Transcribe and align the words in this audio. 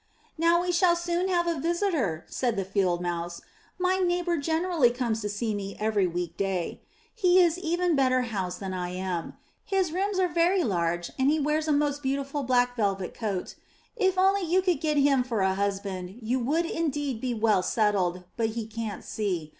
"Now 0.35 0.63
we 0.63 0.71
shall 0.71 0.95
soon 0.95 1.27
have 1.27 1.45
a 1.45 1.59
visitor," 1.59 2.25
said 2.27 2.55
the 2.55 2.65
Field 2.65 3.03
Mouse; 3.03 3.39
"my 3.77 3.97
neighbour 3.97 4.35
generally 4.37 4.89
comes 4.89 5.21
to 5.21 5.29
see 5.29 5.53
me 5.53 5.77
every 5.79 6.07
week 6.07 6.35
day. 6.37 6.81
He 7.13 7.39
is 7.39 7.59
even 7.59 7.95
better 7.95 8.21
housed 8.23 8.59
than 8.59 8.73
I 8.73 8.89
am; 8.89 9.35
420 9.35 9.35
UP 9.35 9.35
ONE 9.35 9.35
PAIR 9.35 9.53
OF 9.61 9.61
STAIRS 9.61 9.77
his 9.77 9.91
rooms 9.91 10.19
are 10.19 10.33
very 10.33 10.63
large 10.63 11.11
and 11.19 11.29
he 11.29 11.39
wears 11.39 11.67
a 11.67 11.71
most 11.71 12.01
beautiful 12.01 12.41
black 12.41 12.75
velvet 12.75 13.13
coat; 13.13 13.53
if 13.95 14.17
only 14.17 14.41
you 14.41 14.63
could 14.63 14.81
get 14.81 14.97
him 14.97 15.23
for 15.23 15.41
a 15.41 15.53
husband 15.53 16.17
you 16.23 16.39
would 16.39 16.65
indeed 16.65 17.21
be 17.21 17.35
well 17.35 17.61
settled, 17.61 18.23
but 18.35 18.47
he 18.57 18.65
can*t 18.65 19.03
see. 19.03 19.49